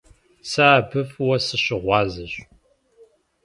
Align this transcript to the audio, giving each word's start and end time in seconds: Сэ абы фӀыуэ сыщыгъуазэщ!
Сэ 0.49 0.61
абы 0.77 1.01
фӀыуэ 1.11 1.37
сыщыгъуазэщ! 1.45 2.33